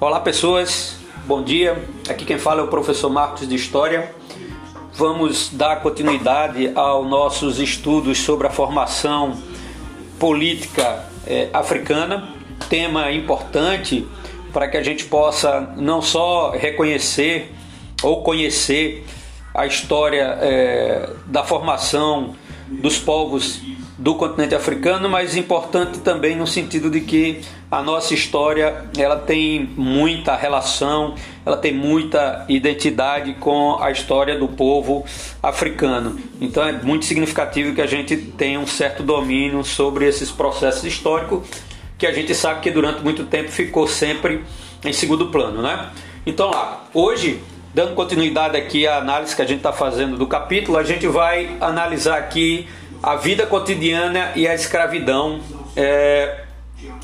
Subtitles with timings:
[0.00, 1.80] Olá pessoas, bom dia.
[2.08, 4.12] Aqui quem fala é o professor Marcos de História.
[4.92, 9.40] Vamos dar continuidade aos nossos estudos sobre a formação
[10.18, 12.28] política eh, africana,
[12.68, 14.04] tema importante
[14.52, 17.54] para que a gente possa não só reconhecer
[18.02, 19.06] ou conhecer
[19.54, 22.34] a história eh, da formação
[22.68, 23.62] dos povos
[23.96, 27.42] do continente africano, mas importante também no sentido de que
[27.74, 34.46] a nossa história ela tem muita relação, ela tem muita identidade com a história do
[34.46, 35.04] povo
[35.42, 36.16] africano.
[36.40, 41.48] Então é muito significativo que a gente tenha um certo domínio sobre esses processos históricos
[41.98, 44.44] que a gente sabe que durante muito tempo ficou sempre
[44.84, 45.90] em segundo plano, né?
[46.24, 47.40] Então lá, hoje
[47.74, 51.56] dando continuidade aqui à análise que a gente está fazendo do capítulo, a gente vai
[51.60, 52.68] analisar aqui
[53.02, 55.40] a vida cotidiana e a escravidão
[55.76, 56.43] é,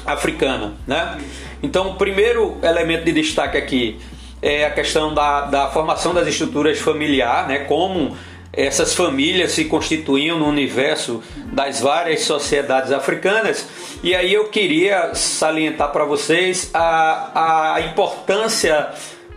[0.07, 0.75] africana.
[0.87, 1.19] Né?
[1.63, 3.99] Então, o primeiro elemento de destaque aqui
[4.43, 7.59] é a questão da, da formação das estruturas familiares, né?
[7.61, 8.17] como
[8.53, 13.67] essas famílias se constituíam no universo das várias sociedades africanas.
[14.03, 18.89] E aí eu queria salientar para vocês a, a importância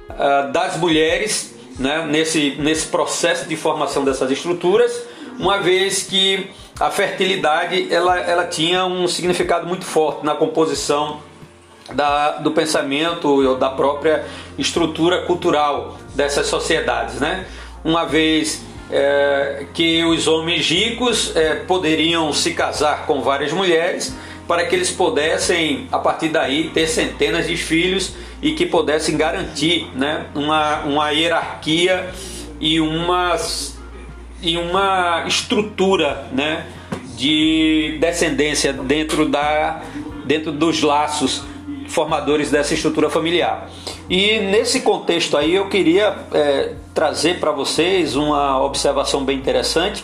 [0.09, 2.07] uh, das mulheres né?
[2.09, 8.85] nesse, nesse processo de formação dessas estruturas uma vez que a fertilidade ela, ela tinha
[8.85, 11.21] um significado muito forte na composição
[11.93, 14.25] da, do pensamento da própria
[14.57, 17.45] estrutura cultural dessas sociedades, né?
[17.83, 24.15] Uma vez é, que os homens ricos é, poderiam se casar com várias mulheres
[24.47, 29.89] para que eles pudessem, a partir daí, ter centenas de filhos e que pudessem garantir
[29.95, 32.09] né, uma, uma hierarquia
[32.59, 33.37] e uma
[34.43, 36.67] e uma estrutura né,
[37.15, 39.81] de descendência dentro, da,
[40.25, 41.43] dentro dos laços
[41.87, 43.69] formadores dessa estrutura familiar.
[44.09, 50.03] E nesse contexto aí eu queria é, trazer para vocês uma observação bem interessante,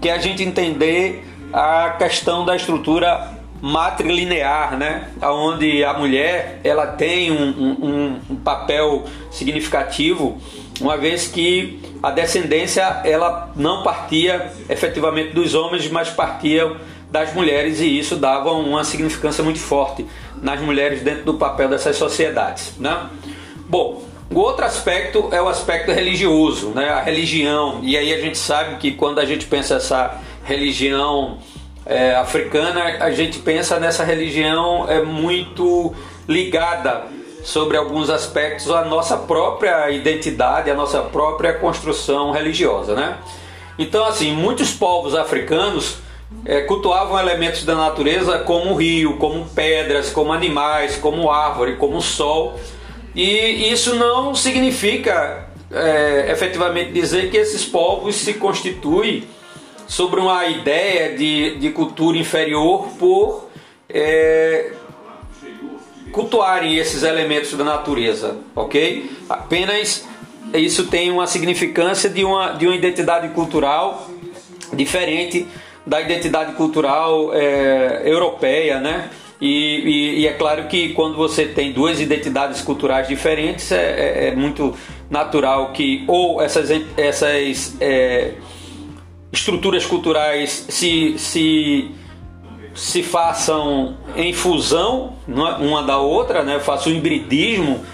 [0.00, 5.10] que é a gente entender a questão da estrutura matrilinear, né?
[5.22, 10.40] onde a mulher ela tem um, um, um papel significativo
[10.80, 16.76] uma vez que a descendência ela não partia efetivamente dos homens, mas partia
[17.10, 20.06] das mulheres e isso dava uma significância muito forte
[20.40, 23.08] nas mulheres dentro do papel dessas sociedades, né?
[23.68, 26.88] Bom, o outro aspecto é o aspecto religioso, né?
[26.88, 31.38] A religião e aí a gente sabe que quando a gente pensa essa religião
[31.84, 35.92] é, africana, a gente pensa nessa religião é muito
[36.28, 37.06] ligada
[37.42, 43.18] sobre alguns aspectos a nossa própria identidade, a nossa própria construção religiosa, né?
[43.78, 45.98] Então, assim, muitos povos africanos
[46.44, 52.58] é, cultuavam elementos da natureza como rio, como pedras, como animais, como árvore, como sol,
[53.14, 59.24] e isso não significa é, efetivamente dizer que esses povos se constituem
[59.86, 63.48] sobre uma ideia de, de cultura inferior por
[63.88, 64.72] é,
[66.12, 69.10] cultuarem esses elementos da natureza, ok?
[69.28, 70.06] Apenas
[70.54, 74.08] isso tem uma significância de uma, de uma identidade cultural
[74.72, 75.46] diferente
[75.86, 79.10] da identidade cultural é, europeia, né?
[79.40, 84.28] E, e, e, é claro que quando você tem duas identidades culturais diferentes, é, é,
[84.28, 84.76] é muito
[85.08, 88.34] natural que ou essas, essas é,
[89.32, 91.90] estruturas culturais se, se
[92.80, 96.58] se façam em fusão uma da outra, né?
[96.60, 97.84] faça o hibridismo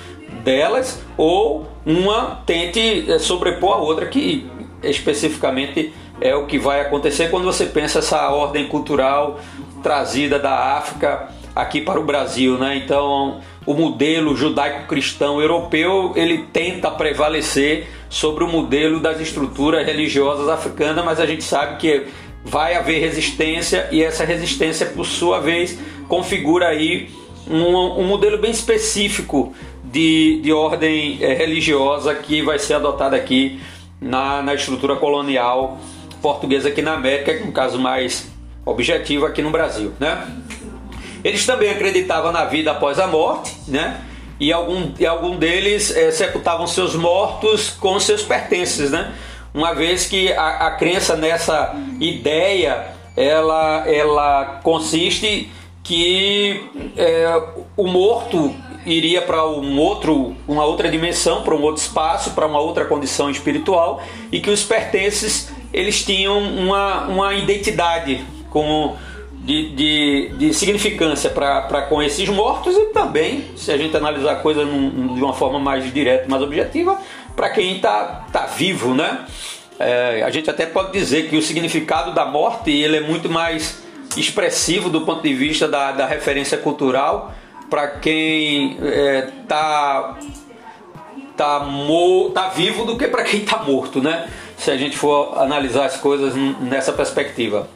[0.45, 4.49] delas, ou uma tente eh, sobrepor a outra, que
[4.85, 9.41] especificamente é o que vai acontecer quando você pensa essa ordem cultural
[9.83, 12.77] trazida da África aqui para o Brasil, né?
[12.77, 21.05] Então, o modelo judaico-cristão europeu ele tenta prevalecer sobre o modelo das estruturas religiosas africanas,
[21.05, 22.07] mas a gente sabe que
[22.47, 25.77] vai haver resistência e essa resistência, por sua vez,
[26.09, 27.11] configura aí
[27.51, 29.53] um, um modelo bem específico
[29.83, 33.61] de, de ordem é, religiosa que vai ser adotada aqui
[34.01, 35.79] na, na estrutura colonial
[36.23, 38.29] portuguesa aqui na América, que é um caso mais
[38.65, 40.27] objetivo aqui no Brasil, né?
[41.25, 44.01] Eles também acreditavam na vida após a morte, né?
[44.39, 49.13] E algum, e algum deles é, sepultavam seus mortos com seus pertences, né?
[49.57, 55.51] Uma vez que a, a crença nessa ideia ela, ela consiste
[55.83, 56.63] que
[56.95, 57.43] é,
[57.75, 58.55] o morto
[58.85, 63.31] iria para um outro, uma outra dimensão, para um outro espaço, para uma outra condição
[63.31, 68.95] espiritual e que os pertences eles tinham uma, uma identidade com,
[69.33, 74.37] de, de, de significância para com esses mortos e também, se a gente analisar a
[74.37, 76.99] coisa num, de uma forma mais direta, mais objetiva,
[77.37, 79.27] para quem está tá vivo, né?
[79.79, 83.83] É, a gente até pode dizer que o significado da morte ele é muito mais
[84.17, 87.35] expressivo do ponto de vista da, da referência cultural
[87.69, 90.17] para quem está é, tá,
[91.37, 91.69] tá,
[92.35, 94.29] tá vivo do que para quem está morto, né?
[94.57, 97.69] Se a gente for analisar as coisas nessa perspectiva.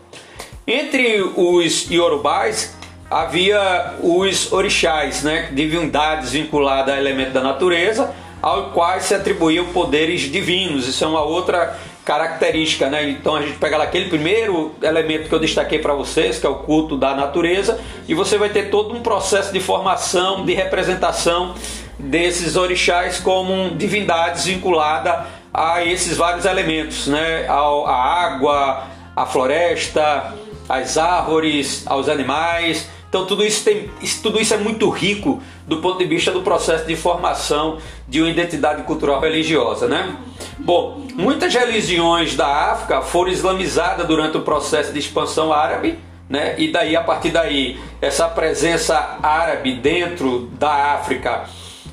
[0.66, 2.76] Entre os iorubais
[3.10, 10.22] havia os orixás, né, divindades vinculadas a elementos da natureza, ao quais se atribuíam poderes
[10.22, 10.86] divinos.
[10.88, 13.08] Isso é uma outra característica, né?
[13.10, 16.48] Então a gente pega lá aquele primeiro elemento que eu destaquei para vocês, que é
[16.48, 17.78] o culto da natureza,
[18.08, 21.54] e você vai ter todo um processo de formação, de representação
[21.98, 27.46] desses orixás como divindades vinculadas a esses vários elementos, né?
[27.48, 28.84] A, água,
[29.14, 30.34] a floresta,
[30.68, 32.88] as árvores, aos animais.
[33.10, 33.90] Então tudo isso, tem,
[34.22, 38.30] tudo isso é muito rico do ponto de vista do processo de formação de uma
[38.30, 40.14] identidade cultural religiosa, né?
[40.60, 45.98] Bom, muitas religiões da África foram islamizadas durante o processo de expansão árabe,
[46.28, 46.54] né?
[46.56, 51.46] E daí a partir daí essa presença árabe dentro da África,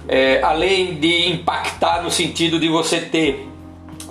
[0.07, 3.49] é, além de impactar no sentido de você ter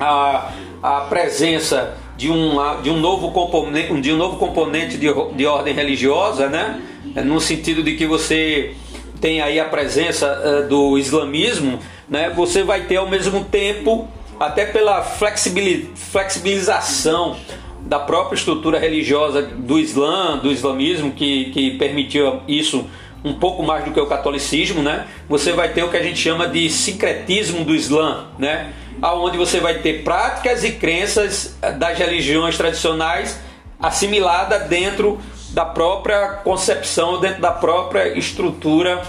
[0.00, 0.50] a,
[0.82, 5.06] a presença de um, de um novo componente, de um novo componente de,
[5.36, 6.82] de ordem religiosa, né?
[7.16, 8.76] É, no sentido de que você
[9.20, 12.30] tem aí a presença uh, do islamismo, né?
[12.36, 14.06] Você vai ter ao mesmo tempo,
[14.38, 17.38] até pela flexibilização
[17.80, 22.84] da própria estrutura religiosa do Islã, do islamismo, que, que permitiu isso
[23.24, 25.06] um pouco mais do que o catolicismo, né?
[25.26, 28.74] Você vai ter o que a gente chama de sincretismo do Islã, né?
[29.00, 33.38] aonde você vai ter práticas e crenças das religiões tradicionais
[33.78, 35.20] assimilada dentro
[35.56, 39.02] da própria concepção, dentro da própria estrutura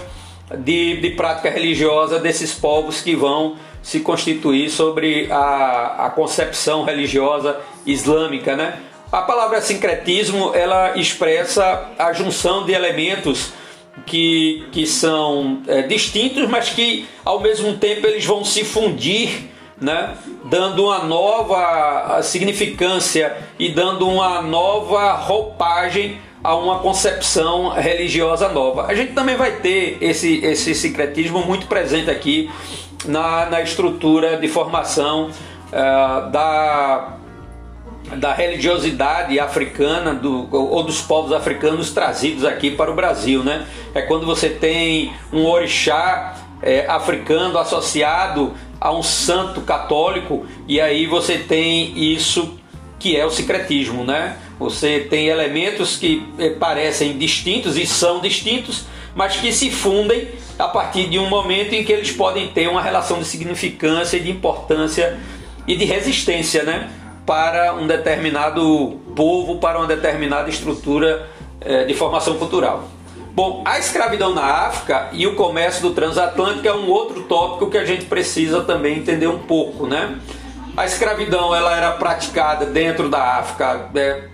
[0.60, 7.60] de, de prática religiosa desses povos que vão se constituir sobre a, a concepção religiosa
[7.84, 8.80] islâmica, né?
[9.12, 13.52] A palavra sincretismo ela expressa a junção de elementos
[14.06, 20.16] que, que são é, distintos, mas que ao mesmo tempo eles vão se fundir né?
[20.46, 28.86] dando uma nova significância e dando uma nova roupagem a uma concepção religiosa nova.
[28.86, 32.50] A gente também vai ter esse, esse secretismo muito presente aqui
[33.06, 37.16] na, na estrutura de formação uh, da,
[38.16, 43.42] da religiosidade africana do, ou dos povos africanos trazidos aqui para o Brasil.
[43.42, 43.66] Né?
[43.94, 51.06] É quando você tem um orixá é, africano associado a um santo católico e aí
[51.06, 52.58] você tem isso
[52.98, 54.36] que é o secretismo, né?
[54.58, 60.28] Você tem elementos que eh, parecem distintos e são distintos, mas que se fundem
[60.58, 64.30] a partir de um momento em que eles podem ter uma relação de significância de
[64.30, 65.18] importância
[65.66, 66.90] e de resistência, né?
[67.24, 71.28] Para um determinado povo, para uma determinada estrutura
[71.60, 72.88] eh, de formação cultural.
[73.38, 77.78] Bom, a escravidão na África e o comércio do transatlântico é um outro tópico que
[77.78, 80.18] a gente precisa também entender um pouco, né?
[80.76, 84.24] A escravidão ela era praticada dentro da África é,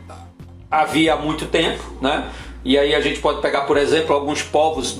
[0.81, 2.25] havia há muito tempo, né?
[2.65, 4.93] E aí a gente pode pegar, por exemplo, alguns povos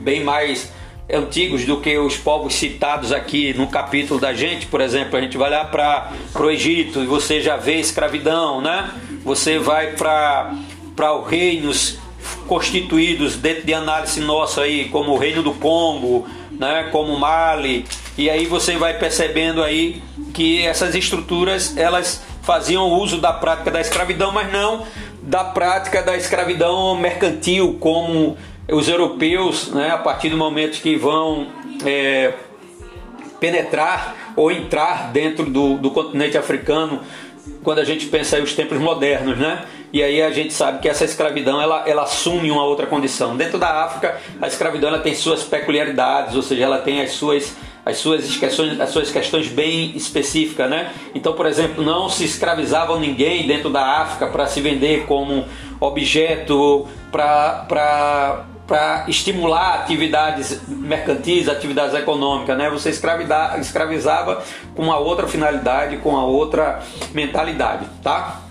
[0.00, 0.72] bem mais
[1.12, 5.36] antigos do que os povos citados aqui no capítulo da gente, por exemplo, a gente
[5.36, 8.90] vai lá para o Egito e você já vê escravidão, né?
[9.24, 10.52] Você vai para
[11.14, 11.98] os reinos
[12.46, 17.86] constituídos dentro de análise nossa aí, como o Reino do Congo, né, como Mali,
[18.18, 20.02] e aí você vai percebendo aí
[20.34, 24.84] que essas estruturas elas faziam uso da prática da escravidão, mas não
[25.22, 28.36] da prática da escravidão mercantil, como
[28.70, 31.48] os europeus, né, a partir do momento que vão
[31.84, 32.32] é,
[33.38, 37.00] penetrar ou entrar dentro do, do continente africano,
[37.62, 39.64] quando a gente pensa em os tempos modernos, né?
[39.92, 43.36] E aí a gente sabe que essa escravidão ela, ela assume uma outra condição.
[43.36, 47.56] Dentro da África, a escravidão ela tem suas peculiaridades, ou seja, ela tem as suas
[47.84, 50.92] as suas questões, as suas questões bem específicas, né?
[51.14, 55.44] Então, por exemplo, não se escravizavam ninguém dentro da África para se vender como
[55.80, 62.70] objeto para para estimular atividades mercantis, atividades econômicas, né?
[62.70, 64.44] Você escravizava
[64.76, 66.80] com uma outra finalidade, com uma outra
[67.12, 68.42] mentalidade, tá?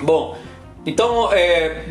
[0.00, 0.38] Bom,
[0.86, 1.84] então, é,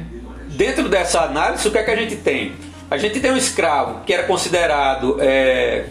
[0.48, 2.54] dentro dessa análise, o que é que a gente tem?
[2.90, 5.86] A gente tem um escravo que era considerado é,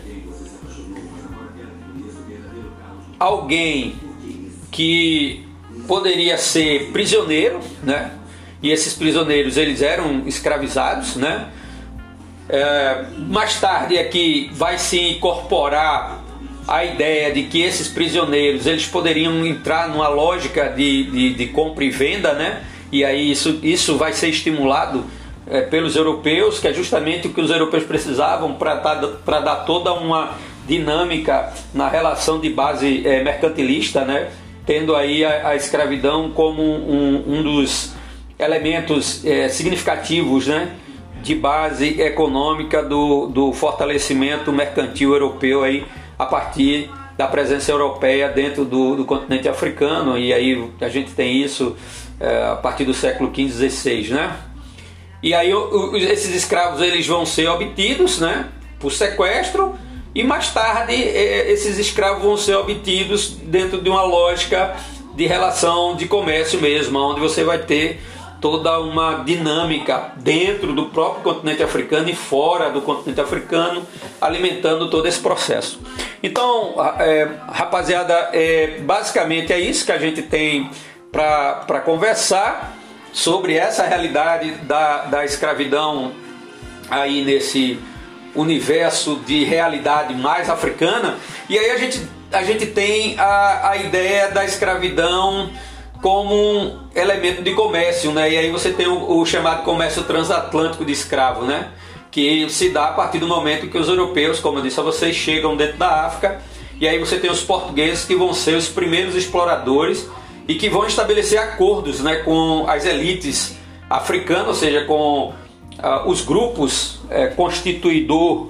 [3.20, 3.94] alguém
[4.72, 5.46] que
[5.86, 8.12] poderia ser prisioneiro, né?
[8.62, 11.48] e esses prisioneiros eles eram escravizados, né?
[12.48, 16.22] É, mais tarde aqui vai se incorporar
[16.66, 21.84] a ideia de que esses prisioneiros eles poderiam entrar numa lógica de, de, de compra
[21.84, 22.62] e venda, né?
[22.92, 25.04] E aí isso, isso vai ser estimulado
[25.50, 29.92] é, pelos europeus, que é justamente o que os europeus precisavam para dar, dar toda
[29.92, 30.30] uma
[30.66, 34.30] dinâmica na relação de base é, mercantilista, né?
[34.64, 37.92] tendo aí a, a escravidão como um, um dos
[38.38, 40.76] elementos é, significativos né?
[41.21, 45.85] de base econômica do, do fortalecimento mercantil europeu aí,
[46.16, 46.88] a partir
[47.19, 51.76] da presença europeia dentro do, do continente africano, e aí a gente tem isso
[52.19, 54.37] é, a partir do século XV, XVI, né?
[55.22, 55.52] E aí
[56.10, 58.48] esses escravos eles vão ser obtidos, né?
[58.78, 59.78] Por sequestro
[60.14, 64.74] e mais tarde é, esses escravos vão ser obtidos dentro de uma lógica
[65.14, 68.00] de relação de comércio mesmo, onde você vai ter
[68.40, 73.86] toda uma dinâmica dentro do próprio continente africano e fora do continente africano,
[74.20, 75.78] alimentando todo esse processo.
[76.22, 80.70] Então, é, rapaziada, é, basicamente é isso que a gente tem
[81.12, 82.79] para conversar
[83.12, 86.12] sobre essa realidade da, da escravidão
[86.90, 87.78] aí nesse
[88.34, 91.16] universo de realidade mais africana.
[91.48, 92.00] E aí a gente,
[92.32, 95.50] a gente tem a, a ideia da escravidão
[96.00, 98.30] como um elemento de comércio, né?
[98.30, 101.68] E aí você tem o, o, chamado comércio transatlântico de escravo, né?
[102.10, 105.14] Que se dá a partir do momento que os europeus, como eu disse a vocês,
[105.14, 106.40] chegam dentro da África.
[106.80, 110.08] E aí você tem os portugueses que vão ser os primeiros exploradores
[110.50, 113.57] e que vão estabelecer acordos né, com as elites
[113.88, 118.49] africanas, ou seja, com uh, os grupos uh, constituidor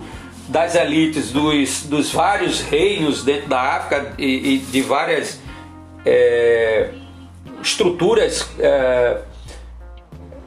[0.49, 5.41] das elites dos, dos vários reinos dentro da África e, e de várias
[6.07, 6.89] é,
[7.63, 9.19] estruturas é,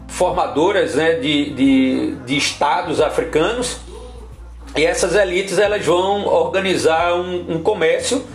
[0.08, 3.78] formadoras né, de, de, de estados africanos.
[4.76, 8.26] E essas elites elas vão organizar um, um comércio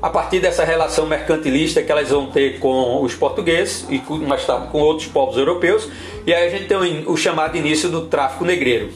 [0.00, 4.68] a partir dessa relação mercantilista que elas vão ter com os portugueses e mais tarde
[4.68, 5.88] com outros povos europeus,
[6.26, 8.90] e aí a gente tem o chamado início do tráfico negreiro.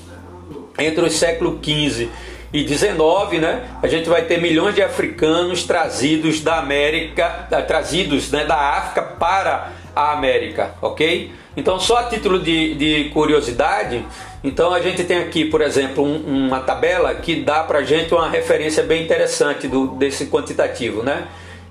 [0.79, 2.09] Entre os séculos XV
[2.53, 8.45] e XIX, né, a gente vai ter milhões de africanos trazidos da América, trazidos né,
[8.45, 11.33] da África para a América, ok?
[11.57, 14.05] Então, só a título de, de curiosidade,
[14.45, 18.13] então a gente tem aqui, por exemplo, um, uma tabela que dá para a gente
[18.13, 21.29] uma referência bem interessante do, desse quantitativo, né?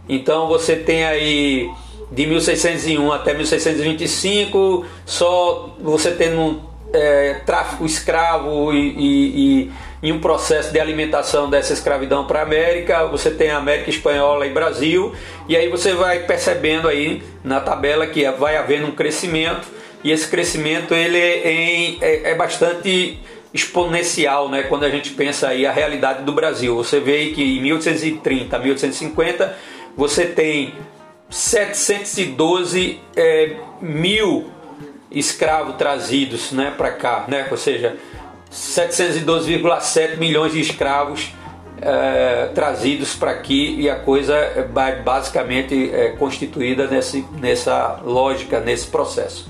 [0.07, 1.69] Então você tem aí
[2.11, 6.61] de 1601 até 1625, só você tendo
[6.93, 9.71] é, tráfico escravo e, e, e,
[10.03, 14.45] e, um processo de alimentação dessa escravidão para a América, você tem a América Espanhola
[14.45, 15.13] e Brasil,
[15.47, 19.67] e aí você vai percebendo aí na tabela que vai havendo um crescimento
[20.03, 23.19] e esse crescimento ele é, é, é, bastante
[23.53, 24.63] exponencial, né?
[24.63, 28.59] Quando a gente pensa aí a realidade do Brasil, você vê que em 1830 a
[28.59, 29.57] 1850
[29.95, 30.73] você tem
[31.29, 34.49] 712 é, mil
[35.11, 37.47] escravos trazidos, né, para cá, né?
[37.51, 37.97] Ou seja,
[38.51, 41.33] 712,7 milhões de escravos
[41.81, 44.63] é, trazidos para aqui e a coisa é
[45.03, 49.49] basicamente é constituída nesse, nessa lógica, nesse processo.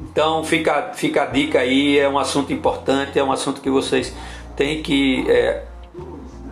[0.00, 4.14] Então fica, fica a dica aí, é um assunto importante, é um assunto que vocês
[4.54, 5.62] têm que é,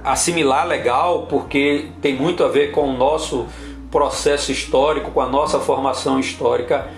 [0.02, 3.46] assimilar legal, porque tem muito a ver com o nosso
[3.90, 6.88] processo histórico, com a nossa formação histórica,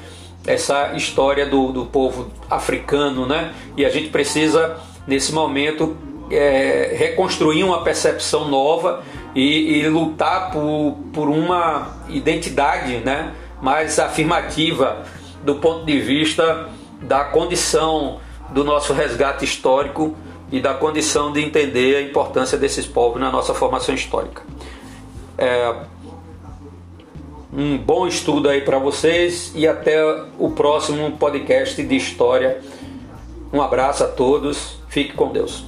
[0.46, 3.52] essa história do, do povo africano, né?
[3.76, 4.76] E a gente precisa,
[5.06, 5.96] nesse momento,
[6.30, 9.02] é, reconstruir uma percepção nova
[9.34, 13.32] e, e lutar por, por uma identidade né?
[13.60, 15.04] mais afirmativa
[15.46, 16.68] do ponto de vista
[17.00, 18.18] da condição
[18.50, 20.16] do nosso resgate histórico
[20.50, 24.42] e da condição de entender a importância desses povos na nossa formação histórica.
[25.38, 25.74] É,
[27.52, 30.02] um bom estudo aí para vocês e até
[30.36, 32.60] o próximo podcast de história.
[33.52, 35.64] Um abraço a todos, fique com Deus.